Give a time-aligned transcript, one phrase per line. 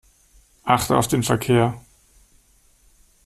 [0.63, 1.79] Achte auf den Verkehr.